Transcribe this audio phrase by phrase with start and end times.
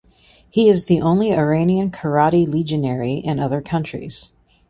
[0.49, 4.33] He is the only Iranian Karate legionary in other countries.